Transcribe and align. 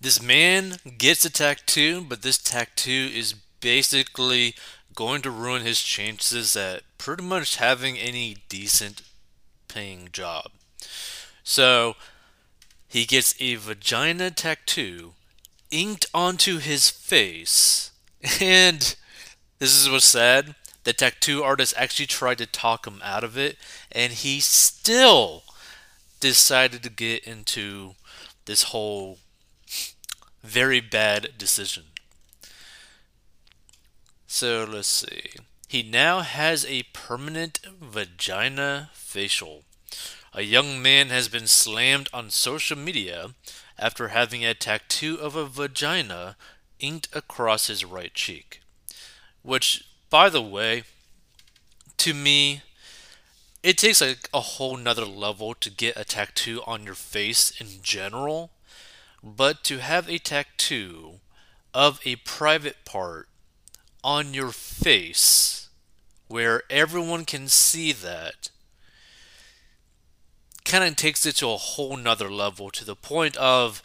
This 0.00 0.22
man 0.22 0.78
gets 0.96 1.26
a 1.26 1.30
tattoo, 1.30 2.00
but 2.00 2.22
this 2.22 2.38
tattoo 2.38 3.10
is 3.14 3.34
basically 3.60 4.54
going 4.94 5.20
to 5.22 5.30
ruin 5.30 5.62
his 5.62 5.82
chances 5.82 6.56
at 6.56 6.82
pretty 6.96 7.22
much 7.22 7.56
having 7.56 7.98
any 7.98 8.38
decent 8.48 9.02
paying 9.68 10.08
job. 10.10 10.52
So 11.44 11.96
he 12.88 13.04
gets 13.04 13.34
a 13.40 13.56
vagina 13.56 14.30
tattoo 14.30 15.12
inked 15.70 16.06
onto 16.14 16.58
his 16.58 16.88
face. 16.88 17.92
And 18.40 18.96
this 19.58 19.74
is 19.78 19.88
what's 19.90 20.06
sad. 20.06 20.54
The 20.84 20.94
tattoo 20.94 21.42
artist 21.42 21.74
actually 21.76 22.06
tried 22.06 22.38
to 22.38 22.46
talk 22.46 22.86
him 22.86 23.00
out 23.04 23.22
of 23.22 23.36
it, 23.36 23.58
and 23.92 24.12
he 24.12 24.40
still 24.40 25.42
decided 26.20 26.82
to 26.82 26.90
get 26.90 27.24
into 27.24 27.94
this 28.46 28.64
whole 28.64 29.18
very 30.42 30.80
bad 30.80 31.32
decision. 31.36 31.84
So 34.26 34.66
let's 34.68 34.88
see. 34.88 35.30
He 35.68 35.82
now 35.82 36.20
has 36.20 36.64
a 36.64 36.84
permanent 36.92 37.60
vagina 37.80 38.90
facial. 38.92 39.64
A 40.32 40.42
young 40.42 40.80
man 40.80 41.08
has 41.08 41.28
been 41.28 41.46
slammed 41.46 42.08
on 42.12 42.30
social 42.30 42.78
media 42.78 43.30
after 43.78 44.08
having 44.08 44.44
a 44.44 44.54
tattoo 44.54 45.16
of 45.20 45.34
a 45.34 45.46
vagina 45.46 46.36
inked 46.78 47.08
across 47.14 47.66
his 47.66 47.84
right 47.84 48.14
cheek. 48.14 48.60
Which, 49.42 49.84
by 50.10 50.28
the 50.28 50.42
way, 50.42 50.84
to 51.98 52.14
me, 52.14 52.62
it 53.62 53.76
takes 53.78 54.00
like 54.00 54.28
a 54.32 54.40
whole 54.40 54.76
nother 54.76 55.04
level 55.04 55.54
to 55.54 55.70
get 55.70 55.96
a 55.96 56.04
tattoo 56.04 56.62
on 56.66 56.84
your 56.84 56.94
face 56.94 57.52
in 57.60 57.82
general, 57.82 58.50
but 59.22 59.62
to 59.64 59.78
have 59.78 60.08
a 60.08 60.18
tattoo 60.18 61.20
of 61.74 62.00
a 62.04 62.16
private 62.16 62.84
part 62.84 63.28
on 64.02 64.34
your 64.34 64.50
face 64.50 65.68
where 66.28 66.62
everyone 66.70 67.24
can 67.24 67.48
see 67.48 67.92
that 67.92 68.50
kind 70.64 70.84
of 70.84 70.96
takes 70.96 71.26
it 71.26 71.36
to 71.36 71.48
a 71.48 71.56
whole 71.56 71.96
nother 71.96 72.30
level 72.30 72.70
to 72.70 72.84
the 72.84 72.96
point 72.96 73.36
of 73.36 73.82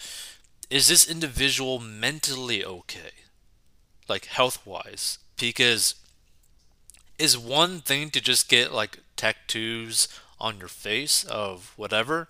is 0.69 0.87
this 0.87 1.09
individual 1.09 1.79
mentally 1.79 2.63
okay? 2.63 3.11
Like 4.07 4.25
health 4.25 4.65
wise? 4.65 5.19
Because 5.39 5.95
is 7.17 7.37
one 7.37 7.79
thing 7.79 8.09
to 8.11 8.21
just 8.21 8.49
get 8.49 8.73
like 8.73 8.99
tattoos 9.15 10.07
on 10.39 10.59
your 10.59 10.67
face 10.67 11.23
of 11.23 11.73
whatever, 11.75 12.27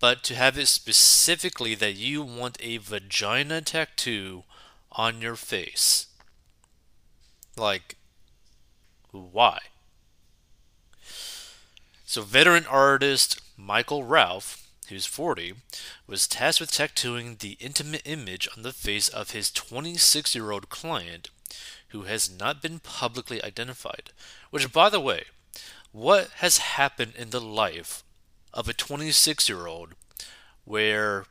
but 0.00 0.22
to 0.24 0.34
have 0.34 0.58
it 0.58 0.66
specifically 0.66 1.74
that 1.74 1.94
you 1.94 2.22
want 2.22 2.56
a 2.60 2.78
vagina 2.78 3.60
tattoo 3.60 4.44
on 4.92 5.20
your 5.20 5.36
face. 5.36 6.06
Like, 7.56 7.96
why? 9.10 9.58
So, 12.04 12.22
veteran 12.22 12.64
artist 12.66 13.40
Michael 13.56 14.04
Ralph, 14.04 14.68
who's 14.88 15.04
40, 15.04 15.54
was 16.06 16.28
tasked 16.28 16.60
with 16.60 16.70
tattooing 16.70 17.36
the 17.36 17.56
intimate 17.60 18.02
image 18.04 18.48
on 18.56 18.62
the 18.62 18.72
face 18.72 19.08
of 19.08 19.32
his 19.32 19.50
26 19.50 20.34
year 20.34 20.50
old 20.52 20.68
client, 20.68 21.30
who 21.88 22.02
has 22.02 22.30
not 22.30 22.62
been 22.62 22.78
publicly 22.78 23.42
identified. 23.42 24.10
Which, 24.50 24.72
by 24.72 24.88
the 24.88 25.00
way, 25.00 25.24
what 25.92 26.30
has 26.36 26.58
happened 26.58 27.14
in 27.16 27.30
the 27.30 27.40
life 27.40 28.04
of 28.52 28.68
a 28.68 28.72
26 28.72 29.48
year 29.48 29.66
old 29.66 29.94
where 30.64 31.24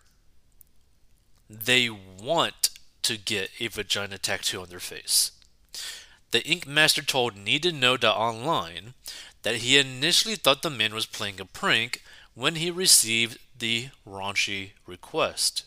they 1.49 1.89
want 1.89 2.69
to 3.03 3.17
get 3.17 3.49
a 3.59 3.67
vagina 3.67 4.17
tattoo 4.17 4.61
on 4.61 4.69
their 4.69 4.79
face? 4.79 5.31
The 6.31 6.45
Ink 6.45 6.67
Master 6.67 7.01
told 7.01 7.37
Need 7.37 7.63
to 7.63 7.71
Know 7.71 7.95
Online 7.95 8.93
that 9.43 9.57
he 9.57 9.77
initially 9.77 10.35
thought 10.35 10.61
the 10.61 10.69
man 10.69 10.93
was 10.93 11.05
playing 11.05 11.39
a 11.39 11.45
prank 11.45 12.03
when 12.35 12.55
he 12.55 12.69
received 12.69 13.39
the 13.57 13.89
raunchy 14.05 14.71
request. 14.85 15.63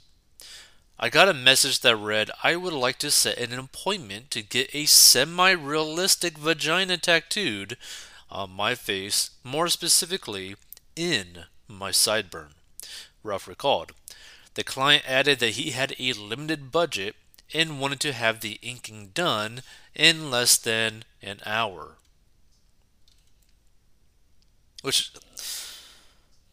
I 0.98 1.08
got 1.08 1.30
a 1.30 1.34
message 1.34 1.80
that 1.80 1.96
read, 1.96 2.30
I 2.44 2.56
would 2.56 2.74
like 2.74 2.98
to 2.98 3.10
set 3.10 3.38
an 3.38 3.58
appointment 3.58 4.30
to 4.32 4.42
get 4.42 4.74
a 4.74 4.84
semi 4.84 5.52
realistic 5.52 6.36
vagina 6.36 6.98
tattooed 6.98 7.78
on 8.30 8.50
my 8.50 8.74
face, 8.74 9.30
more 9.42 9.68
specifically, 9.68 10.56
in 11.00 11.44
my 11.66 11.90
sideburn. 11.90 12.50
Ralph 13.22 13.48
recalled. 13.48 13.92
The 14.52 14.62
client 14.62 15.04
added 15.08 15.38
that 15.38 15.52
he 15.52 15.70
had 15.70 15.94
a 15.98 16.12
limited 16.12 16.70
budget 16.70 17.16
and 17.54 17.80
wanted 17.80 18.00
to 18.00 18.12
have 18.12 18.40
the 18.40 18.58
inking 18.60 19.12
done 19.14 19.62
in 19.94 20.30
less 20.30 20.58
than 20.58 21.04
an 21.22 21.40
hour. 21.46 21.96
Which, 24.82 25.12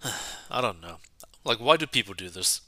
I 0.49 0.61
don't 0.61 0.81
know. 0.81 0.99
Like, 1.43 1.57
why 1.57 1.75
do 1.75 1.85
people 1.85 2.13
do 2.13 2.29
this? 2.29 2.61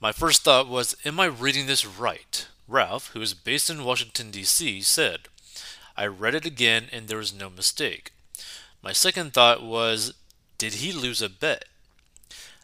My 0.00 0.10
first 0.10 0.42
thought 0.42 0.68
was, 0.68 0.96
am 1.04 1.20
I 1.20 1.26
reading 1.26 1.66
this 1.66 1.86
right? 1.86 2.48
Ralph, 2.66 3.10
who 3.10 3.20
is 3.20 3.34
based 3.34 3.70
in 3.70 3.84
Washington, 3.84 4.32
D.C., 4.32 4.80
said, 4.82 5.28
I 5.96 6.06
read 6.06 6.34
it 6.34 6.44
again 6.44 6.86
and 6.90 7.06
there 7.06 7.18
was 7.18 7.32
no 7.32 7.48
mistake. 7.48 8.10
My 8.82 8.92
second 8.92 9.32
thought 9.32 9.62
was, 9.62 10.14
did 10.64 10.80
he 10.80 10.92
lose 10.92 11.20
a 11.20 11.28
bet? 11.28 11.66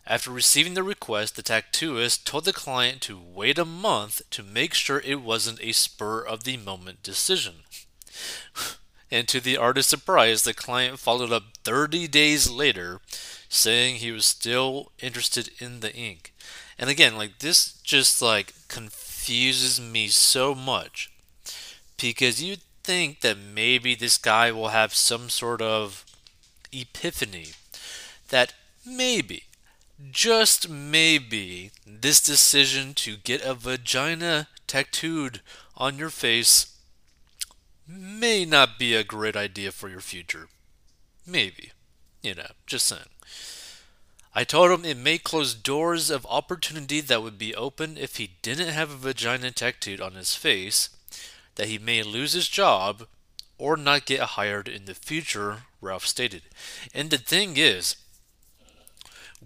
After 0.06 0.30
receiving 0.30 0.72
the 0.72 0.82
request, 0.82 1.36
the 1.36 1.42
tattooist 1.42 2.24
told 2.24 2.46
the 2.46 2.52
client 2.54 3.02
to 3.02 3.20
wait 3.20 3.58
a 3.58 3.66
month 3.66 4.22
to 4.30 4.42
make 4.42 4.72
sure 4.72 5.00
it 5.00 5.20
wasn't 5.20 5.60
a 5.60 5.72
spur 5.72 6.22
of 6.22 6.44
the 6.44 6.56
moment 6.56 7.02
decision. 7.02 7.56
And 9.12 9.26
to 9.26 9.40
the 9.40 9.56
artist's 9.56 9.90
surprise, 9.90 10.44
the 10.44 10.54
client 10.54 11.00
followed 11.00 11.32
up 11.32 11.42
30 11.64 12.06
days 12.06 12.48
later 12.48 13.00
saying 13.48 13.96
he 13.96 14.12
was 14.12 14.24
still 14.24 14.92
interested 15.00 15.50
in 15.58 15.80
the 15.80 15.92
ink. 15.92 16.32
And 16.78 16.88
again, 16.88 17.16
like 17.16 17.40
this 17.40 17.72
just 17.82 18.22
like 18.22 18.54
confuses 18.68 19.80
me 19.80 20.06
so 20.06 20.54
much 20.54 21.10
because 22.00 22.40
you 22.40 22.58
think 22.84 23.20
that 23.22 23.36
maybe 23.36 23.96
this 23.96 24.16
guy 24.16 24.52
will 24.52 24.68
have 24.68 24.94
some 24.94 25.28
sort 25.28 25.60
of 25.60 26.04
epiphany 26.72 27.48
that 28.30 28.54
maybe 28.86 29.44
just 30.10 30.68
maybe 30.68 31.70
this 31.86 32.20
decision 32.20 32.94
to 32.94 33.16
get 33.16 33.44
a 33.44 33.54
vagina 33.54 34.48
tattooed 34.66 35.40
on 35.76 35.98
your 35.98 36.10
face 36.10 36.78
may 37.86 38.44
not 38.44 38.78
be 38.78 38.94
a 38.94 39.04
great 39.04 39.36
idea 39.36 39.72
for 39.72 39.88
your 39.88 40.00
future. 40.00 40.48
Maybe. 41.26 41.72
You 42.22 42.34
know, 42.34 42.50
just 42.66 42.86
saying. 42.86 43.02
I 44.34 44.44
told 44.44 44.70
him 44.70 44.84
it 44.84 44.96
may 44.96 45.18
close 45.18 45.54
doors 45.54 46.08
of 46.08 46.26
opportunity 46.30 47.00
that 47.00 47.22
would 47.22 47.38
be 47.38 47.54
open 47.54 47.98
if 47.98 48.16
he 48.16 48.36
didn't 48.42 48.68
have 48.68 48.90
a 48.90 48.96
vagina 48.96 49.50
tattooed 49.50 50.00
on 50.00 50.12
his 50.12 50.34
face, 50.34 50.90
that 51.56 51.66
he 51.68 51.78
may 51.78 52.02
lose 52.02 52.32
his 52.32 52.48
job 52.48 53.06
or 53.58 53.76
not 53.76 54.06
get 54.06 54.20
hired 54.20 54.68
in 54.68 54.84
the 54.84 54.94
future, 54.94 55.64
Ralph 55.80 56.06
stated. 56.06 56.42
And 56.94 57.10
the 57.10 57.18
thing 57.18 57.56
is, 57.56 57.96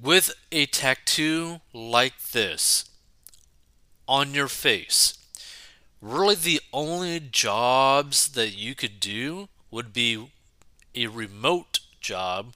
with 0.01 0.35
a 0.53 0.67
tattoo 0.67 1.61
like 1.73 2.21
this 2.33 2.85
on 4.07 4.35
your 4.35 4.49
face, 4.49 5.19
really 6.01 6.35
the 6.35 6.61
only 6.73 7.21
jobs 7.21 8.29
that 8.29 8.51
you 8.57 8.75
could 8.75 9.01
do 9.01 9.49
would 9.71 9.93
be 9.93 10.31
a 10.95 11.07
remote 11.07 11.81
job 12.01 12.53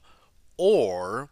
or 0.57 1.29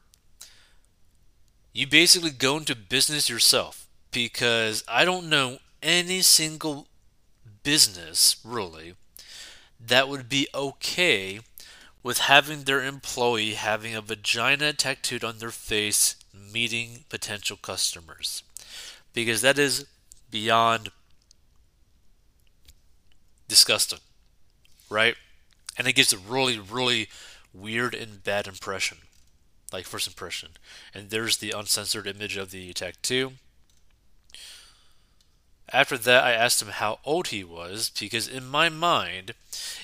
you 1.74 1.86
basically 1.86 2.32
go 2.32 2.58
into 2.58 2.76
business 2.76 3.30
yourself 3.30 3.88
because 4.12 4.84
I 4.88 5.06
don't 5.06 5.30
know 5.30 5.60
any 5.84 6.22
single 6.22 6.88
business 7.64 8.38
really 8.44 8.96
that 9.80 10.10
would 10.10 10.28
be 10.28 10.48
okay 10.56 11.40
with 12.04 12.20
having 12.20 12.64
their 12.64 12.84
employee 12.84 13.54
having 13.54 13.96
a 13.96 14.02
vagina 14.02 14.74
tattooed 14.74 15.24
on 15.24 15.40
their 15.40 15.52
face 15.52 16.16
meeting 16.34 17.06
potential 17.10 17.58
customers 17.58 18.44
because 19.14 19.42
that 19.42 19.58
is 19.58 19.86
beyond 20.30 20.90
disgusting, 23.48 24.00
right? 24.90 25.16
And 25.78 25.88
it 25.88 25.94
gives 25.94 26.14
a 26.14 26.18
really, 26.18 26.60
really 26.60 27.10
weird 27.54 27.96
and 27.96 28.24
bad 28.24 28.48
impression, 28.48 29.00
like 29.72 29.86
first 29.86 30.08
impression. 30.08 30.50
And 30.94 31.10
there's 31.10 31.38
the 31.38 31.52
uncensored 31.52 32.08
image 32.08 32.38
of 32.38 32.52
the 32.52 32.74
tattoo. 32.74 33.34
After 35.74 35.98
that, 35.98 36.24
I 36.24 36.32
asked 36.32 36.62
him 36.62 36.70
how 36.70 37.00
old 37.04 37.28
he 37.28 37.44
was 37.44 37.92
because, 38.00 38.28
in 38.28 38.48
my 38.48 38.70
mind, 38.70 39.34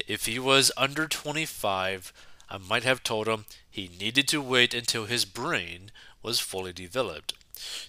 if 0.08 0.26
he 0.26 0.40
was 0.40 0.72
under 0.78 1.08
25, 1.08 2.14
I 2.50 2.58
might 2.58 2.84
have 2.84 3.04
told 3.04 3.28
him 3.28 3.46
he 3.70 3.90
needed 4.00 4.28
to 4.30 4.42
wait 4.42 4.74
until 4.74 5.06
his 5.06 5.26
brain 5.26 5.92
was 6.22 6.40
fully 6.40 6.72
developed. 6.72 7.34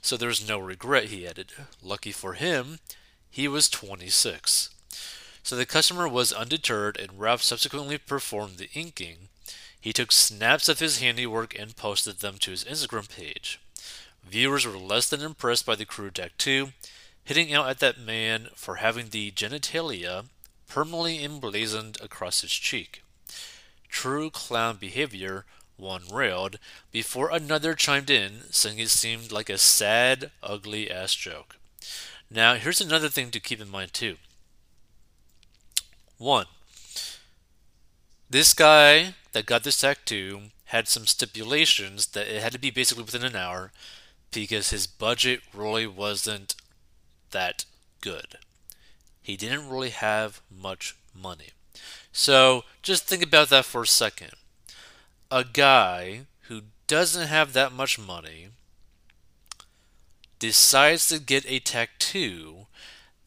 So 0.02 0.16
there's 0.16 0.46
no 0.46 0.58
regret, 0.58 1.04
he 1.04 1.26
added. 1.26 1.52
Lucky 1.82 2.12
for 2.12 2.34
him, 2.34 2.78
he 3.30 3.46
was 3.46 3.68
26. 3.68 4.70
So 5.42 5.56
the 5.56 5.66
customer 5.66 6.08
was 6.08 6.32
undeterred, 6.32 6.98
and 6.98 7.20
Ralph 7.20 7.42
subsequently 7.42 7.98
performed 7.98 8.56
the 8.56 8.70
inking. 8.72 9.28
He 9.78 9.92
took 9.92 10.10
snaps 10.10 10.68
of 10.68 10.78
his 10.78 11.00
handiwork 11.00 11.56
and 11.58 11.76
posted 11.76 12.18
them 12.18 12.38
to 12.38 12.50
his 12.50 12.64
Instagram 12.64 13.08
page. 13.14 13.60
Viewers 14.24 14.66
were 14.66 14.78
less 14.78 15.08
than 15.08 15.20
impressed 15.20 15.66
by 15.66 15.74
the 15.74 15.84
crude 15.84 16.14
tattoo, 16.14 16.72
hitting 17.24 17.52
out 17.52 17.68
at 17.68 17.80
that 17.80 17.98
man 17.98 18.48
for 18.54 18.76
having 18.76 19.08
the 19.08 19.30
genitalia 19.32 20.26
permanently 20.68 21.24
emblazoned 21.24 21.98
across 22.02 22.42
his 22.42 22.52
cheek. 22.52 23.02
True 23.88 24.30
clown 24.30 24.76
behavior, 24.76 25.44
one 25.76 26.02
railed, 26.12 26.58
before 26.90 27.30
another 27.30 27.74
chimed 27.74 28.10
in, 28.10 28.42
saying 28.50 28.78
it 28.78 28.90
seemed 28.90 29.32
like 29.32 29.48
a 29.48 29.58
sad, 29.58 30.30
ugly 30.42 30.90
ass 30.90 31.14
joke. 31.14 31.56
Now, 32.30 32.54
here's 32.54 32.80
another 32.80 33.08
thing 33.08 33.30
to 33.30 33.40
keep 33.40 33.60
in 33.60 33.68
mind, 33.68 33.92
too. 33.92 34.16
One, 36.18 36.46
this 38.28 38.54
guy 38.54 39.14
that 39.32 39.46
got 39.46 39.62
this 39.62 39.80
tattoo 39.80 40.50
had 40.66 40.88
some 40.88 41.06
stipulations 41.06 42.08
that 42.08 42.26
it 42.26 42.42
had 42.42 42.52
to 42.52 42.58
be 42.58 42.70
basically 42.70 43.04
within 43.04 43.24
an 43.24 43.36
hour 43.36 43.70
because 44.32 44.70
his 44.70 44.86
budget 44.86 45.40
really 45.52 45.86
wasn't 45.86 46.56
that 47.34 47.66
good. 48.00 48.38
He 49.20 49.36
didn't 49.36 49.68
really 49.68 49.90
have 49.90 50.40
much 50.50 50.96
money. 51.14 51.50
So 52.12 52.64
just 52.82 53.06
think 53.06 53.22
about 53.22 53.50
that 53.50 53.66
for 53.66 53.82
a 53.82 53.86
second. 53.86 54.32
A 55.30 55.44
guy 55.44 56.22
who 56.48 56.62
doesn't 56.86 57.28
have 57.28 57.52
that 57.52 57.72
much 57.72 57.98
money 57.98 58.48
decides 60.38 61.08
to 61.08 61.18
get 61.18 61.44
a 61.48 61.58
tattoo 61.58 62.66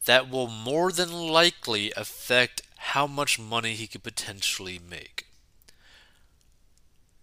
that 0.04 0.30
will 0.30 0.48
more 0.48 0.90
than 0.90 1.12
likely 1.12 1.92
affect 1.96 2.62
how 2.76 3.06
much 3.06 3.38
money 3.38 3.74
he 3.74 3.86
could 3.86 4.02
potentially 4.02 4.78
make. 4.78 5.26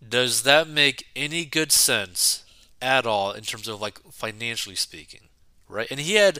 Does 0.08 0.44
that 0.44 0.68
make 0.68 1.08
any 1.16 1.46
good 1.46 1.72
sense 1.72 2.44
at 2.82 3.08
all 3.08 3.32
in 3.32 3.44
terms 3.44 3.68
of 3.68 3.82
like 3.82 4.00
financially 4.12 4.76
speaking? 4.76 5.22
Right? 5.68 5.88
And 5.90 6.00
he 6.00 6.16
had 6.16 6.40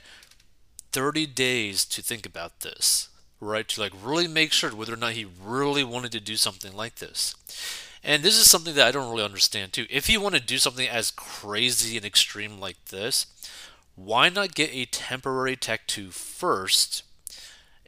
30 0.96 1.26
days 1.26 1.84
to 1.84 2.02
think 2.02 2.26
about 2.26 2.62
this, 2.62 3.10
right? 3.42 3.68
To 3.68 3.82
like 3.82 3.92
really 4.02 4.30
make 4.30 4.54
sure 4.54 4.74
whether 4.74 4.94
or 4.94 4.98
not 4.98 5.12
he 5.12 5.28
really 5.44 5.84
wanted 5.84 6.14
to 6.14 6.22
do 6.22 6.38
something 6.38 6.74
like 6.74 6.96
this. 6.96 7.36
And 8.02 8.24
this 8.24 8.38
is 8.38 8.50
something 8.50 8.76
that 8.76 8.88
I 8.88 8.92
don't 8.92 9.12
really 9.12 9.26
understand 9.26 9.74
too. 9.74 9.88
If 9.90 10.10
you 10.10 10.22
want 10.22 10.36
to 10.36 10.42
do 10.42 10.58
something 10.58 10.88
as 10.88 11.12
crazy 11.12 11.98
and 11.98 12.06
extreme 12.06 12.62
like 12.62 12.86
this, 12.86 13.26
why 13.96 14.30
not 14.30 14.56
get 14.56 14.70
a 14.74 14.86
temporary 14.86 15.58
tattoo 15.58 16.12
first 16.12 17.04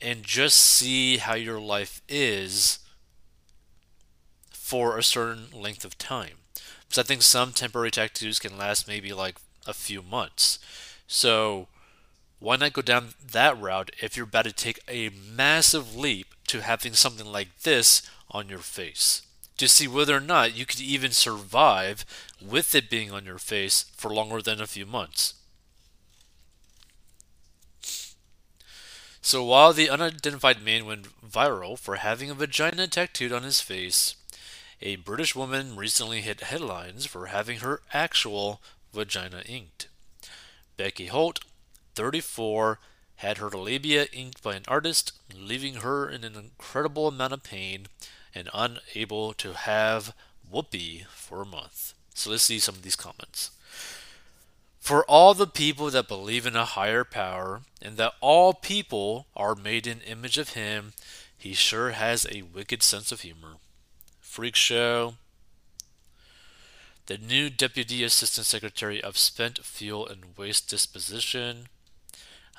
and 0.01 0.23
just 0.23 0.57
see 0.57 1.15
how 1.15 1.35
your 1.35 1.61
life 1.61 2.01
is 2.09 2.79
for 4.51 4.97
a 4.97 5.03
certain 5.03 5.45
length 5.53 5.85
of 5.85 5.97
time? 5.97 6.39
Because 6.85 7.05
I 7.05 7.07
think 7.07 7.21
some 7.21 7.53
temporary 7.53 7.91
tattoos 7.91 8.37
can 8.37 8.57
last 8.57 8.85
maybe 8.85 9.13
like 9.13 9.37
a 9.65 9.73
few 9.73 10.01
months. 10.01 10.59
So 11.07 11.69
why 12.39 12.55
not 12.55 12.73
go 12.73 12.81
down 12.81 13.09
that 13.31 13.59
route 13.59 13.91
if 14.01 14.15
you're 14.15 14.25
about 14.25 14.45
to 14.45 14.51
take 14.51 14.79
a 14.87 15.09
massive 15.09 15.95
leap 15.95 16.27
to 16.47 16.61
having 16.61 16.93
something 16.93 17.25
like 17.25 17.59
this 17.63 18.01
on 18.29 18.49
your 18.49 18.59
face? 18.59 19.23
To 19.57 19.67
see 19.67 19.87
whether 19.87 20.15
or 20.15 20.21
not 20.21 20.55
you 20.55 20.65
could 20.65 20.79
even 20.79 21.11
survive 21.11 22.05
with 22.39 22.75
it 22.75 22.89
being 22.89 23.11
on 23.11 23.25
your 23.25 23.39
face 23.39 23.85
for 23.95 24.13
longer 24.13 24.41
than 24.41 24.61
a 24.61 24.67
few 24.67 24.85
months. 24.85 25.33
So 29.19 29.43
while 29.43 29.73
the 29.73 29.89
unidentified 29.89 30.61
man 30.61 30.85
went 30.85 31.07
viral 31.21 31.77
for 31.77 31.95
having 31.95 32.29
a 32.29 32.35
vagina 32.35 32.87
tattooed 32.87 33.33
on 33.33 33.43
his 33.43 33.59
face, 33.59 34.15
a 34.79 34.95
British 34.97 35.35
woman 35.35 35.75
recently 35.75 36.21
hit 36.21 36.41
headlines 36.41 37.05
for 37.07 37.25
having 37.25 37.59
her 37.59 37.81
actual 37.93 38.61
vagina 38.93 39.41
inked. 39.45 39.87
Becky 40.77 41.07
Holt, 41.07 41.39
34, 41.97 42.79
had 43.17 43.39
her 43.39 43.49
labia 43.49 44.05
inked 44.13 44.43
by 44.43 44.55
an 44.55 44.63
artist, 44.67 45.11
leaving 45.35 45.75
her 45.75 46.07
in 46.07 46.23
an 46.23 46.35
incredible 46.35 47.07
amount 47.07 47.33
of 47.33 47.43
pain 47.43 47.87
and 48.33 48.49
unable 48.53 49.33
to 49.33 49.53
have 49.53 50.13
whoopee 50.49 51.05
for 51.09 51.41
a 51.41 51.45
month. 51.45 51.95
So 52.13 52.29
let's 52.29 52.43
see 52.43 52.59
some 52.59 52.75
of 52.75 52.83
these 52.83 52.95
comments. 52.95 53.51
For 54.79 55.03
all 55.05 55.33
the 55.33 55.47
people 55.47 55.89
that 55.89 56.07
believe 56.07 56.45
in 56.45 56.55
a 56.55 56.63
higher 56.63 57.03
power 57.03 57.61
and 57.81 57.97
that 57.97 58.13
all 58.21 58.53
people 58.53 59.25
are 59.35 59.55
made 59.55 59.85
in 59.85 59.99
image 60.01 60.37
of 60.37 60.49
him, 60.49 60.93
he 61.35 61.53
sure 61.53 61.91
has 61.91 62.25
a 62.25 62.43
wicked 62.43 62.81
sense 62.83 63.11
of 63.11 63.21
humor. 63.21 63.55
Freak 64.21 64.55
show. 64.55 65.15
The 67.07 67.17
new 67.17 67.49
Deputy 67.49 68.03
Assistant 68.03 68.45
Secretary 68.45 69.01
of 69.01 69.17
Spent 69.17 69.59
Fuel 69.59 70.07
and 70.07 70.37
Waste 70.37 70.69
Disposition. 70.69 71.67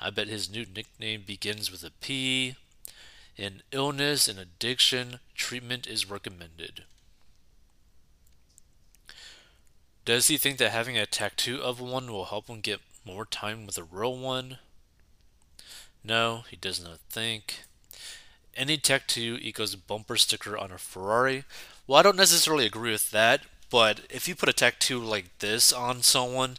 I 0.01 0.09
bet 0.09 0.27
his 0.27 0.49
new 0.49 0.65
nickname 0.65 1.23
begins 1.25 1.71
with 1.71 1.83
a 1.83 1.91
P. 1.91 2.55
In 3.35 3.61
illness 3.71 4.27
and 4.27 4.39
addiction, 4.39 5.19
treatment 5.35 5.87
is 5.87 6.09
recommended. 6.09 6.83
Does 10.05 10.27
he 10.27 10.37
think 10.37 10.57
that 10.57 10.71
having 10.71 10.97
a 10.97 11.05
tattoo 11.05 11.61
of 11.61 11.79
one 11.79 12.11
will 12.11 12.25
help 12.25 12.47
him 12.47 12.61
get 12.61 12.79
more 13.05 13.25
time 13.25 13.65
with 13.65 13.77
a 13.77 13.83
real 13.83 14.17
one? 14.17 14.57
No, 16.03 16.43
he 16.49 16.55
does 16.55 16.83
not 16.83 16.99
think. 17.09 17.61
Any 18.55 18.77
tattoo 18.77 19.37
equals 19.41 19.75
bumper 19.75 20.17
sticker 20.17 20.57
on 20.57 20.71
a 20.71 20.77
Ferrari. 20.77 21.43
Well, 21.85 21.99
I 21.99 22.03
don't 22.03 22.17
necessarily 22.17 22.65
agree 22.65 22.91
with 22.91 23.11
that, 23.11 23.41
but 23.69 24.01
if 24.09 24.27
you 24.27 24.35
put 24.35 24.49
a 24.49 24.53
tattoo 24.53 24.99
like 24.99 25.37
this 25.39 25.71
on 25.71 26.01
someone, 26.01 26.57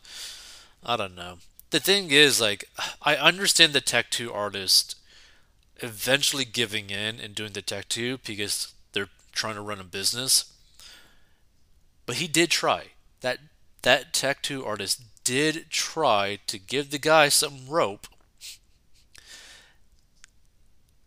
I 0.85 0.97
don't 0.97 1.15
know. 1.15 1.39
The 1.71 1.81
thing 1.81 2.11
is, 2.11 2.41
like, 2.41 2.65
I 3.01 3.15
understand 3.17 3.73
the 3.73 3.81
tattoo 3.81 4.33
artist 4.33 4.97
eventually 5.77 6.45
giving 6.45 6.91
in 6.91 7.21
and 7.21 7.35
doing 7.35 7.53
the 7.53 7.63
tattoo 7.63 8.19
because 8.27 8.73
they're 8.93 9.09
trying 9.33 9.55
to 9.55 9.61
run 9.61 9.81
a 9.81 9.85
business. 9.85 10.53
But 12.07 12.17
he 12.17 12.27
did 12.27 12.51
try 12.51 12.89
that 13.21 13.39
that 13.83 14.13
tattoo 14.13 14.65
artist 14.65 15.03
did 15.23 15.71
try 15.71 16.39
to 16.49 16.59
give 16.59 16.91
the 16.91 16.99
guy 16.99 17.29
some 17.29 17.69
rope 17.69 18.09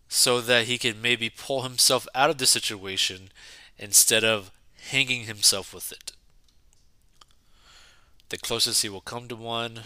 so 0.08 0.40
that 0.40 0.66
he 0.66 0.78
could 0.78 1.02
maybe 1.02 1.30
pull 1.30 1.64
himself 1.64 2.08
out 2.16 2.30
of 2.30 2.38
the 2.38 2.46
situation 2.46 3.30
instead 3.78 4.24
of 4.24 4.52
hanging 4.92 5.24
himself 5.24 5.74
with 5.74 5.92
it. 5.92 6.14
The 8.30 8.38
closest 8.38 8.82
he 8.82 8.90
will 8.90 9.02
come 9.02 9.28
to 9.28 9.36
one. 9.36 9.82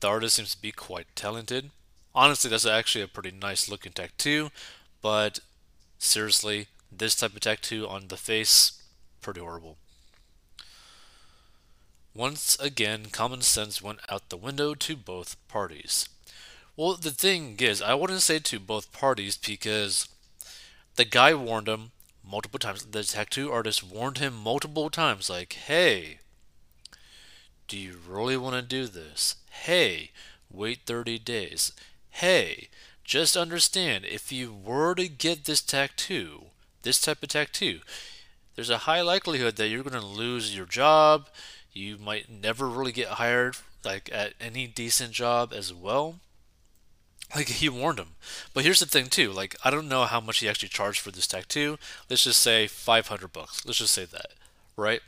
The 0.00 0.08
artist 0.08 0.36
seems 0.36 0.54
to 0.54 0.62
be 0.62 0.72
quite 0.72 1.06
talented. 1.14 1.70
Honestly, 2.14 2.50
that's 2.50 2.66
actually 2.66 3.02
a 3.02 3.08
pretty 3.08 3.30
nice 3.30 3.68
looking 3.68 3.92
tattoo, 3.92 4.50
but 5.02 5.40
seriously, 5.98 6.68
this 6.90 7.14
type 7.14 7.34
of 7.34 7.40
tattoo 7.40 7.86
on 7.88 8.08
the 8.08 8.16
face 8.16 8.82
pretty 9.20 9.40
horrible. 9.40 9.76
Once 12.14 12.58
again, 12.58 13.06
common 13.12 13.42
sense 13.42 13.82
went 13.82 14.00
out 14.08 14.28
the 14.28 14.36
window 14.36 14.74
to 14.74 14.96
both 14.96 15.36
parties. 15.48 16.08
Well, 16.76 16.94
the 16.94 17.10
thing 17.10 17.56
is, 17.60 17.82
I 17.82 17.94
wouldn't 17.94 18.22
say 18.22 18.38
to 18.38 18.60
both 18.60 18.92
parties 18.92 19.36
because 19.36 20.08
the 20.96 21.04
guy 21.04 21.34
warned 21.34 21.68
him 21.68 21.90
multiple 22.24 22.58
times. 22.58 22.84
The 22.84 23.04
tattoo 23.04 23.52
artist 23.52 23.82
warned 23.82 24.18
him 24.18 24.34
multiple 24.34 24.90
times, 24.90 25.28
like, 25.28 25.52
hey, 25.52 26.18
do 27.66 27.76
you 27.76 27.98
really 28.08 28.36
want 28.36 28.56
to 28.56 28.62
do 28.62 28.86
this? 28.86 29.36
Hey, 29.64 30.12
wait 30.50 30.80
30 30.86 31.18
days. 31.18 31.72
Hey, 32.10 32.68
just 33.04 33.36
understand 33.36 34.04
if 34.04 34.32
you 34.32 34.52
were 34.52 34.94
to 34.94 35.08
get 35.08 35.44
this 35.44 35.60
tattoo, 35.60 36.46
this 36.82 37.00
type 37.00 37.22
of 37.22 37.28
tattoo, 37.28 37.80
there's 38.54 38.70
a 38.70 38.78
high 38.78 39.02
likelihood 39.02 39.56
that 39.56 39.68
you're 39.68 39.82
going 39.82 40.00
to 40.00 40.06
lose 40.06 40.56
your 40.56 40.66
job. 40.66 41.28
You 41.72 41.96
might 41.98 42.30
never 42.30 42.68
really 42.68 42.92
get 42.92 43.08
hired 43.08 43.56
like 43.84 44.08
at 44.12 44.34
any 44.40 44.66
decent 44.66 45.12
job 45.12 45.52
as 45.52 45.72
well. 45.72 46.16
Like 47.34 47.48
he 47.48 47.68
warned 47.68 47.98
him. 47.98 48.14
But 48.54 48.64
here's 48.64 48.80
the 48.80 48.86
thing 48.86 49.06
too, 49.06 49.32
like 49.32 49.54
I 49.62 49.70
don't 49.70 49.88
know 49.88 50.04
how 50.04 50.20
much 50.20 50.38
he 50.38 50.48
actually 50.48 50.70
charged 50.70 51.00
for 51.00 51.10
this 51.10 51.26
tattoo. 51.26 51.78
Let's 52.08 52.24
just 52.24 52.40
say 52.40 52.66
500 52.66 53.32
bucks. 53.32 53.66
Let's 53.66 53.78
just 53.78 53.92
say 53.92 54.06
that, 54.06 54.32
right? 54.76 55.02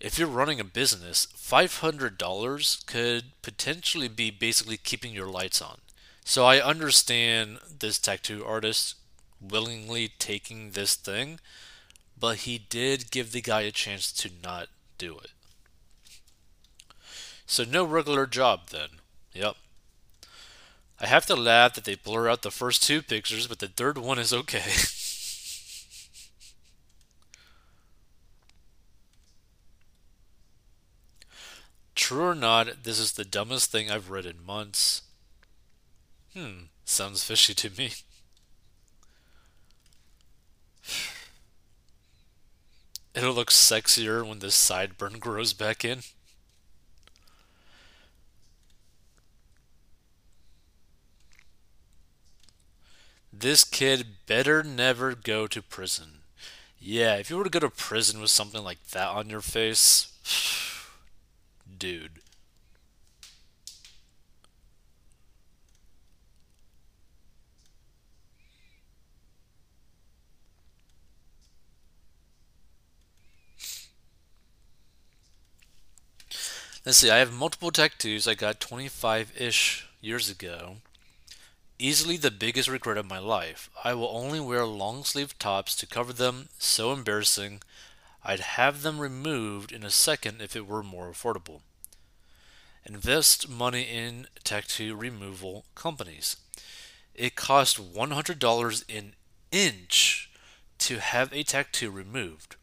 If 0.00 0.18
you're 0.18 0.28
running 0.28 0.58
a 0.58 0.64
business, 0.64 1.26
$500 1.36 2.86
could 2.86 3.24
potentially 3.42 4.08
be 4.08 4.30
basically 4.30 4.78
keeping 4.78 5.12
your 5.12 5.28
lights 5.28 5.60
on. 5.60 5.78
So 6.24 6.46
I 6.46 6.60
understand 6.60 7.58
this 7.78 7.98
tattoo 7.98 8.44
artist 8.46 8.94
willingly 9.40 10.08
taking 10.18 10.70
this 10.70 10.94
thing, 10.94 11.38
but 12.18 12.38
he 12.38 12.58
did 12.58 13.10
give 13.10 13.32
the 13.32 13.42
guy 13.42 13.62
a 13.62 13.70
chance 13.70 14.10
to 14.12 14.30
not 14.42 14.68
do 14.96 15.18
it. 15.18 15.30
So, 17.46 17.64
no 17.64 17.82
regular 17.82 18.26
job 18.26 18.68
then. 18.70 18.88
Yep. 19.34 19.56
I 21.00 21.06
have 21.06 21.26
to 21.26 21.34
laugh 21.34 21.74
that 21.74 21.84
they 21.84 21.96
blur 21.96 22.28
out 22.28 22.42
the 22.42 22.50
first 22.50 22.84
two 22.84 23.02
pictures, 23.02 23.48
but 23.48 23.58
the 23.58 23.66
third 23.66 23.98
one 23.98 24.20
is 24.20 24.32
okay. 24.32 24.62
True 31.94 32.24
or 32.24 32.34
not, 32.34 32.84
this 32.84 32.98
is 32.98 33.12
the 33.12 33.24
dumbest 33.24 33.70
thing 33.70 33.90
I've 33.90 34.10
read 34.10 34.26
in 34.26 34.44
months. 34.44 35.02
Hmm, 36.34 36.64
sounds 36.84 37.24
fishy 37.24 37.54
to 37.54 37.70
me. 37.70 37.92
It'll 43.14 43.34
look 43.34 43.50
sexier 43.50 44.26
when 44.26 44.38
the 44.38 44.46
sideburn 44.48 45.18
grows 45.20 45.52
back 45.52 45.84
in. 45.84 46.00
This 53.32 53.64
kid 53.64 54.26
better 54.26 54.62
never 54.62 55.14
go 55.14 55.46
to 55.46 55.62
prison. 55.62 56.18
Yeah, 56.78 57.16
if 57.16 57.30
you 57.30 57.36
were 57.36 57.44
to 57.44 57.50
go 57.50 57.60
to 57.60 57.70
prison 57.70 58.20
with 58.20 58.30
something 58.30 58.62
like 58.62 58.88
that 58.88 59.08
on 59.08 59.30
your 59.30 59.40
face, 59.40 60.08
dude. 61.80 62.20
Let's 76.84 76.98
see, 76.98 77.10
I 77.10 77.16
have 77.16 77.32
multiple 77.32 77.70
tattoos 77.70 78.28
I 78.28 78.34
got 78.34 78.60
25 78.60 79.32
ish 79.40 79.86
years 80.00 80.28
ago. 80.28 80.76
Easily 81.78 82.18
the 82.18 82.30
biggest 82.30 82.68
regret 82.68 82.98
of 82.98 83.06
my 83.06 83.18
life. 83.18 83.70
I 83.82 83.94
will 83.94 84.08
only 84.08 84.40
wear 84.40 84.66
long 84.66 85.04
sleeve 85.04 85.38
tops 85.38 85.74
to 85.76 85.86
cover 85.86 86.12
them, 86.12 86.50
so 86.58 86.92
embarrassing. 86.92 87.62
I'd 88.22 88.40
have 88.40 88.82
them 88.82 88.98
removed 88.98 89.72
in 89.72 89.82
a 89.82 89.90
second 89.90 90.42
if 90.42 90.54
it 90.54 90.66
were 90.66 90.82
more 90.82 91.10
affordable. 91.10 91.62
Invest 92.86 93.48
money 93.48 93.82
in 93.82 94.26
tattoo 94.42 94.96
removal 94.96 95.64
companies. 95.74 96.36
It 97.14 97.36
costs 97.36 97.78
$100 97.78 98.84
an 98.88 99.14
inch 99.52 100.30
to 100.78 100.98
have 100.98 101.32
a 101.32 101.42
tattoo 101.42 101.90
removed. 101.90 102.56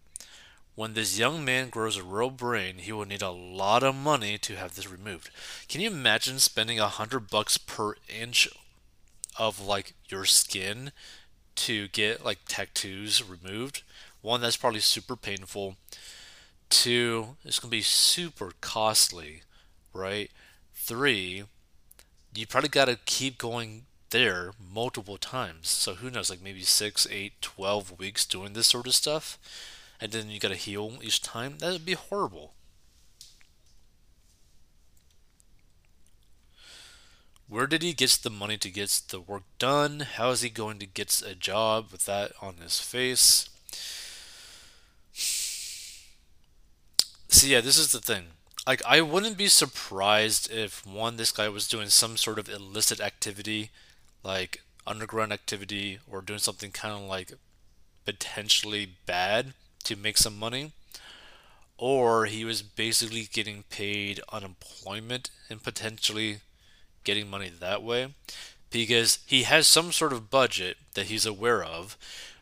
When 0.75 0.93
this 0.93 1.17
young 1.17 1.43
man 1.43 1.69
grows 1.69 1.97
a 1.97 2.03
real 2.03 2.29
brain, 2.29 2.77
he 2.77 2.91
will 2.91 3.05
need 3.05 3.21
a 3.21 3.31
lot 3.31 3.83
of 3.83 3.95
money 3.95 4.38
to 4.38 4.55
have 4.55 4.75
this 4.75 4.89
removed. 4.89 5.29
Can 5.67 5.81
you 5.81 5.89
imagine 5.89 6.39
spending 6.39 6.79
a 6.79 6.88
hundred 6.88 7.29
bucks 7.29 7.57
per 7.57 7.95
inch 8.07 8.47
of 9.38 9.59
like 9.59 9.93
your 10.07 10.25
skin 10.25 10.91
to 11.55 11.88
get 11.88 12.24
like 12.24 12.39
tattoos 12.47 13.24
removed? 13.24 13.81
One, 14.21 14.41
that's 14.41 14.57
probably 14.57 14.79
super 14.79 15.15
painful. 15.15 15.77
Two, 16.69 17.38
it's 17.43 17.59
gonna 17.59 17.71
be 17.71 17.81
super 17.81 18.51
costly, 18.62 19.41
right? 19.98 20.32
Three, 20.74 21.44
you 22.36 22.48
probably 22.48 22.70
gotta 22.70 23.00
keep 23.06 23.38
going 23.38 23.84
there 24.12 24.51
multiple 24.60 25.18
times. 25.18 25.70
So 25.70 25.96
who 25.96 26.10
knows, 26.10 26.30
like 26.30 26.42
maybe 26.42 26.62
six, 26.62 27.08
eight, 27.12 27.42
twelve 27.42 28.00
weeks 28.00 28.25
doing 28.25 28.54
this 28.54 28.68
sort 28.68 28.88
of 28.88 28.96
stuff 28.96 29.38
and 30.00 30.12
then 30.12 30.30
you 30.30 30.39
gotta 30.39 30.56
heal 30.56 31.00
each 31.01 31.22
time, 31.22 31.58
that 31.60 31.72
would 31.72 31.86
be 31.86 31.94
horrible. 31.94 32.54
Where 37.50 37.68
did 37.68 37.82
he 37.82 37.94
get 37.94 38.10
the 38.24 38.30
money 38.30 38.58
to 38.58 38.70
get 38.70 38.89
the 39.08 39.22
work 39.22 39.44
done? 39.58 40.01
How 40.01 40.32
is 40.32 40.42
he 40.42 40.50
going 40.50 40.80
to 40.80 40.86
get 40.86 41.22
a 41.25 41.34
job 41.34 41.92
with 41.92 42.06
that 42.06 42.34
on 42.42 42.58
his 42.58 42.80
face? 42.80 43.50
See, 47.30 47.51
yeah, 47.54 47.62
this 47.62 47.77
is 47.77 47.92
the 47.94 48.01
thing. 48.01 48.25
Like, 48.67 48.81
I 48.86 49.00
wouldn't 49.00 49.38
be 49.38 49.47
surprised 49.47 50.51
if 50.51 50.86
one, 50.86 51.15
this 51.15 51.31
guy 51.31 51.47
was 51.47 51.69
doing 51.69 51.88
some 51.88 52.17
sort 52.17 52.38
of 52.38 52.50
illicit 52.50 53.00
activity, 53.00 53.69
like 54.24 54.62
underground 54.86 55.31
activity, 55.31 56.00
or 56.05 56.21
doing 56.21 56.39
something 56.39 56.71
kind 56.71 56.93
of 56.93 57.07
like 57.07 57.31
potentially 58.03 58.89
bad 59.05 59.53
to 59.86 59.95
make 59.95 60.17
some 60.17 60.38
money, 60.38 60.74
or 61.77 62.25
he 62.25 62.43
was 62.43 62.62
basically 62.62 63.29
getting 63.31 63.63
paid 63.69 64.19
unemployment 64.33 65.29
and 65.50 65.63
potentially 65.63 66.39
getting 67.05 67.29
money 67.29 67.50
that 67.50 67.81
way 67.81 68.13
because 68.69 69.19
he 69.25 69.43
has 69.43 69.65
some 69.65 69.93
sort 69.93 70.12
of 70.12 70.29
budget 70.29 70.75
that 70.93 71.05
he's 71.05 71.25
aware 71.25 71.63
of 71.63 71.97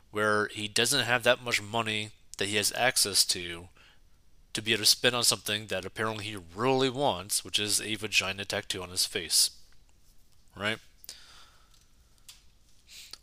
where 0.09 0.47
he 0.47 0.67
doesn't 0.67 1.05
have 1.05 1.21
that 1.21 1.43
much 1.43 1.61
money 1.61 2.09
that 2.39 2.47
he 2.47 2.55
has 2.55 2.73
access 2.75 3.23
to 3.25 3.67
to 4.55 4.61
be 4.61 4.71
able 4.71 4.83
to 4.83 4.89
spend 4.89 5.13
on 5.13 5.23
something 5.23 5.67
that 5.67 5.85
apparently 5.85 6.23
he 6.23 6.37
really 6.55 6.89
wants, 6.89 7.43
which 7.43 7.59
is 7.59 7.81
a 7.81 7.95
vagina 7.95 8.45
tattoo 8.45 8.81
on 8.81 8.89
his 8.89 9.05
face. 9.05 9.51
Right? 10.55 10.79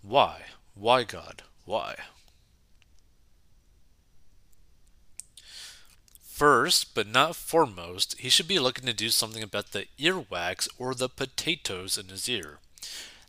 Why? 0.03 0.43
Why, 0.75 1.05
God? 1.05 1.43
Why? 1.65 1.97
First, 6.21 6.95
but 6.95 7.07
not 7.07 7.35
foremost, 7.35 8.19
he 8.19 8.29
should 8.29 8.49
be 8.49 8.59
looking 8.59 8.85
to 8.85 8.93
do 8.93 9.09
something 9.09 9.43
about 9.43 9.73
the 9.73 9.87
earwax 9.99 10.69
or 10.79 10.95
the 10.95 11.09
potatoes 11.09 11.97
in 11.97 12.09
his 12.09 12.29
ear. 12.29 12.59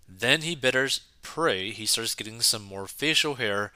Then 0.10 0.41
he 0.41 0.55
better 0.55 0.89
pray 1.22 1.72
he 1.72 1.86
starts 1.86 2.15
getting 2.15 2.41
some 2.41 2.63
more 2.63 2.88
facial 2.88 3.36
hair 3.36 3.72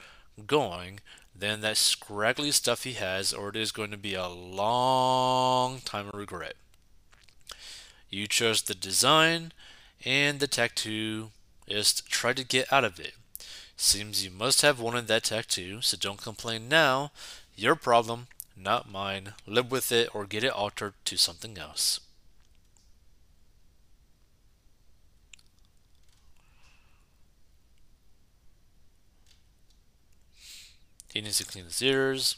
going 0.46 1.00
than 1.38 1.60
that 1.60 1.76
scraggly 1.76 2.50
stuff 2.50 2.84
he 2.84 2.94
has, 2.94 3.32
or 3.32 3.48
it 3.50 3.56
is 3.56 3.72
going 3.72 3.90
to 3.90 3.96
be 3.96 4.14
a 4.14 4.28
long 4.28 5.80
time 5.80 6.08
of 6.08 6.14
regret. 6.14 6.54
You 8.10 8.26
chose 8.26 8.62
the 8.62 8.74
design, 8.74 9.52
and 10.04 10.40
the 10.40 10.46
tattoo 10.46 11.30
tattooist 11.68 12.08
tried 12.08 12.36
to 12.36 12.44
get 12.44 12.72
out 12.72 12.84
of 12.84 12.98
it. 12.98 13.14
Seems 13.76 14.24
you 14.24 14.30
must 14.30 14.62
have 14.62 14.80
wanted 14.80 15.06
that 15.06 15.24
tattoo, 15.24 15.80
so 15.82 15.96
don't 15.96 16.20
complain 16.20 16.68
now. 16.68 17.12
Your 17.54 17.74
problem, 17.74 18.26
not 18.56 18.90
mine. 18.90 19.34
Live 19.46 19.70
with 19.70 19.92
it 19.92 20.14
or 20.14 20.26
get 20.26 20.44
it 20.44 20.52
altered 20.52 20.94
to 21.04 21.16
something 21.16 21.58
else. 21.58 22.00
He 31.18 31.22
needs 31.22 31.38
to 31.38 31.44
clean 31.44 31.64
his 31.64 31.82
ears. 31.82 32.36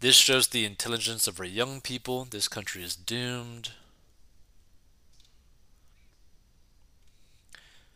This 0.00 0.16
shows 0.16 0.48
the 0.48 0.64
intelligence 0.64 1.28
of 1.28 1.38
our 1.38 1.46
young 1.46 1.80
people. 1.80 2.24
This 2.24 2.48
country 2.48 2.82
is 2.82 2.96
doomed. 2.96 3.70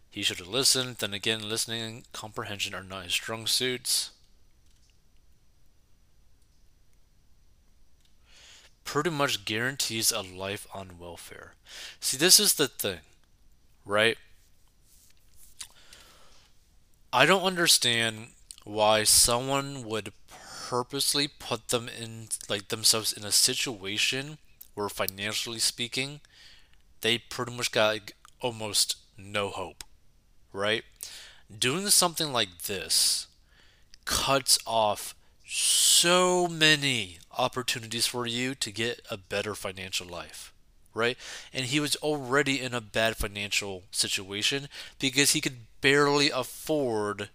He 0.09 0.23
should 0.23 0.39
have 0.39 0.47
listened. 0.47 0.99
Then 0.99 1.13
again, 1.13 1.49
listening 1.49 1.83
and 1.83 2.13
comprehension 2.13 2.77
are 2.77 2.85
not 2.85 3.03
his 3.03 3.13
strong 3.13 3.49
suits. 3.49 4.13
Pretty 8.85 9.11
much 9.11 9.45
guarantees 9.45 10.13
a 10.13 10.21
life 10.21 10.69
on 10.73 11.01
welfare. 11.01 11.55
See, 11.99 12.17
this 12.17 12.39
is 12.39 12.55
the 12.55 12.69
thing, 12.69 13.01
right? 13.85 14.17
I 17.13 17.27
don't 17.27 17.43
understand 17.43 18.29
why 18.65 19.05
someone 19.05 19.85
would 19.85 20.13
purposely 20.69 21.29
put 21.29 21.69
them 21.69 21.89
in 21.89 22.29
like 22.49 22.69
themselves 22.69 23.13
in 23.13 23.25
a 23.25 23.33
situation 23.33 24.39
where 24.75 24.89
financially 24.89 25.59
speaking 25.61 26.21
they 27.03 27.19
pretty 27.19 27.53
much 27.57 27.73
got 27.73 27.89
like 27.95 28.17
almost 28.41 28.97
no 29.19 29.49
hope 29.51 29.85
right? 30.53 30.85
Doing 31.57 31.89
something 31.89 32.33
like 32.33 32.63
this 32.65 33.29
cuts 34.05 34.59
off 34.67 35.15
so 35.47 36.49
many 36.49 37.19
opportunities 37.39 38.07
for 38.07 38.27
you 38.27 38.55
to 38.57 38.71
get 38.71 39.01
a 39.11 39.17
better 39.17 39.55
financial 39.55 40.07
life, 40.07 40.53
right? 40.97 41.17
And 41.53 41.67
he 41.67 41.81
was 41.81 41.97
already 41.97 42.61
in 42.61 42.75
a 42.75 42.81
bad 42.81 43.17
financial 43.17 43.85
situation 43.91 44.69
because 44.99 45.33
he 45.33 45.41
could 45.41 45.59
barely 45.81 46.31
afford 46.31 47.31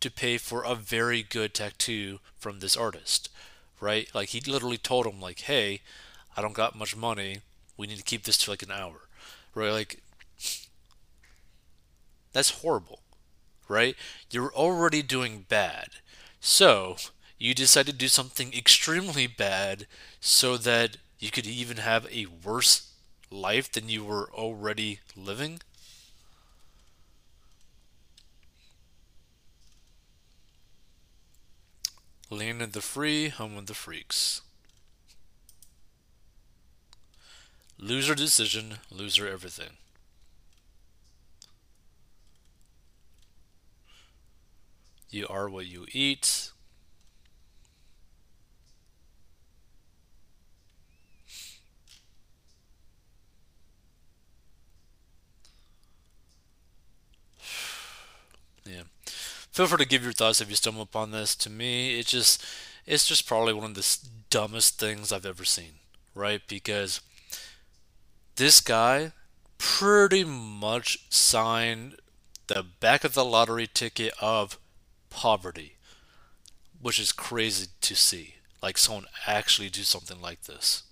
to 0.00 0.10
pay 0.10 0.38
for 0.38 0.62
a 0.62 0.74
very 0.74 1.22
good 1.22 1.54
tattoo 1.54 2.20
from 2.38 2.60
this 2.60 2.76
artist, 2.76 3.28
right? 3.80 4.08
Like 4.14 4.30
he 4.30 4.40
literally 4.40 4.78
told 4.78 5.06
him 5.06 5.20
like, 5.20 5.40
"Hey, 5.42 5.82
I 6.36 6.42
don't 6.42 6.54
got 6.54 6.76
much 6.76 6.96
money. 6.96 7.40
We 7.76 7.86
need 7.86 7.98
to 7.98 8.04
keep 8.04 8.24
this 8.24 8.38
to 8.38 8.50
like 8.50 8.62
an 8.62 8.70
hour." 8.72 9.08
Right? 9.54 9.70
Like 9.70 10.00
that's 12.32 12.62
horrible, 12.62 13.00
right? 13.68 13.96
You're 14.30 14.54
already 14.54 15.02
doing 15.02 15.46
bad. 15.48 15.88
So, 16.40 16.96
you 17.38 17.54
decide 17.54 17.86
to 17.86 17.92
do 17.92 18.08
something 18.08 18.54
extremely 18.54 19.26
bad 19.26 19.86
so 20.20 20.56
that 20.58 20.98
you 21.18 21.30
could 21.30 21.46
even 21.46 21.78
have 21.78 22.06
a 22.12 22.26
worse 22.26 22.90
life 23.34 23.70
than 23.70 23.88
you 23.88 24.04
were 24.04 24.30
already 24.32 25.00
living? 25.16 25.60
Land 32.28 32.60
of 32.60 32.72
the 32.72 32.82
free, 32.82 33.28
home 33.30 33.56
of 33.56 33.64
the 33.66 33.72
freaks. 33.72 34.42
Loser 37.78 38.16
decision, 38.16 38.80
loser 38.90 39.28
everything. 39.28 39.76
You 45.08 45.26
are 45.28 45.48
what 45.48 45.64
you 45.64 45.86
eat. 45.92 46.50
Yeah. 58.66 58.82
Feel 59.54 59.68
free 59.68 59.78
to 59.78 59.86
give 59.86 60.02
your 60.02 60.12
thoughts 60.12 60.40
if 60.40 60.50
you 60.50 60.56
stumble 60.56 60.82
upon 60.82 61.12
this. 61.12 61.36
To 61.36 61.48
me, 61.48 61.96
it's 61.96 62.10
just 62.10 62.44
it's 62.86 63.06
just 63.06 63.24
probably 63.24 63.52
one 63.52 63.66
of 63.66 63.74
the 63.76 63.98
dumbest 64.28 64.80
things 64.80 65.12
I've 65.12 65.24
ever 65.24 65.44
seen, 65.44 65.74
right? 66.12 66.40
Because 66.48 67.00
this 68.34 68.60
guy 68.60 69.12
pretty 69.56 70.24
much 70.24 71.06
signed 71.08 71.94
the 72.48 72.64
back 72.64 73.04
of 73.04 73.14
the 73.14 73.24
lottery 73.24 73.68
ticket 73.72 74.12
of 74.20 74.58
poverty, 75.08 75.76
which 76.82 76.98
is 76.98 77.12
crazy 77.12 77.68
to 77.80 77.94
see. 77.94 78.34
Like 78.60 78.76
someone 78.76 79.06
actually 79.24 79.70
do 79.70 79.84
something 79.84 80.20
like 80.20 80.42
this. 80.42 80.82